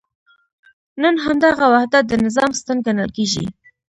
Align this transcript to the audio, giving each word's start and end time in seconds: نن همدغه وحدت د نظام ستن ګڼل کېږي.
نن 1.01 1.15
همدغه 1.25 1.65
وحدت 1.73 2.03
د 2.07 2.13
نظام 2.25 2.51
ستن 2.59 2.77
ګڼل 2.85 3.09
کېږي. 3.17 3.45